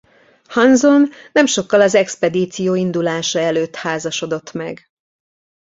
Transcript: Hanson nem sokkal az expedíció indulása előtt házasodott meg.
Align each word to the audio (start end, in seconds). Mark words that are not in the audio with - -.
Hanson 0.49 1.09
nem 1.31 1.45
sokkal 1.45 1.81
az 1.81 1.95
expedíció 1.95 2.75
indulása 2.75 3.39
előtt 3.39 3.75
házasodott 3.75 4.51
meg. 4.53 4.89